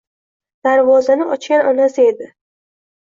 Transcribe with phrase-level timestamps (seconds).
[0.67, 2.29] Darvozani ochgan onasi edi.